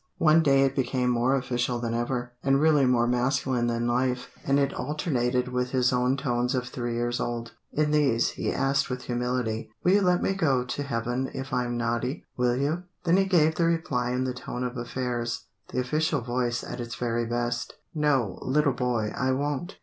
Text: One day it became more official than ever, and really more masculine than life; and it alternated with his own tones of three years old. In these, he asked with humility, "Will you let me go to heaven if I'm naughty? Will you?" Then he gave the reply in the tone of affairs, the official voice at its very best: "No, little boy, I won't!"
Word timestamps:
One 0.17 0.41
day 0.41 0.61
it 0.63 0.75
became 0.75 1.11
more 1.11 1.35
official 1.35 1.77
than 1.77 1.93
ever, 1.93 2.33
and 2.41 2.59
really 2.59 2.87
more 2.87 3.05
masculine 3.05 3.67
than 3.67 3.85
life; 3.85 4.31
and 4.43 4.57
it 4.57 4.73
alternated 4.73 5.49
with 5.49 5.69
his 5.69 5.93
own 5.93 6.17
tones 6.17 6.55
of 6.55 6.67
three 6.67 6.95
years 6.95 7.19
old. 7.19 7.51
In 7.71 7.91
these, 7.91 8.29
he 8.29 8.51
asked 8.51 8.89
with 8.89 9.03
humility, 9.03 9.69
"Will 9.83 9.91
you 9.91 10.01
let 10.01 10.23
me 10.23 10.33
go 10.33 10.65
to 10.65 10.81
heaven 10.81 11.29
if 11.35 11.53
I'm 11.53 11.77
naughty? 11.77 12.25
Will 12.35 12.55
you?" 12.55 12.85
Then 13.03 13.17
he 13.17 13.25
gave 13.25 13.53
the 13.53 13.65
reply 13.65 14.09
in 14.09 14.23
the 14.23 14.33
tone 14.33 14.63
of 14.63 14.75
affairs, 14.75 15.45
the 15.71 15.79
official 15.79 16.21
voice 16.21 16.63
at 16.63 16.79
its 16.81 16.95
very 16.95 17.27
best: 17.27 17.75
"No, 17.93 18.39
little 18.41 18.73
boy, 18.73 19.13
I 19.15 19.31
won't!" 19.33 19.77